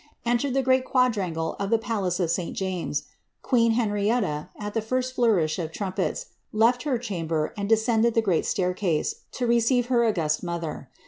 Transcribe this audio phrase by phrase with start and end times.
[0.25, 2.57] entered the great quadrangle of the palace of St.
[2.57, 3.03] James,
[3.43, 6.25] queen Henrietta, at the first flourish of trumpebi.
[6.51, 10.87] led her chamber and descended the great staircase, to receive her august motlier.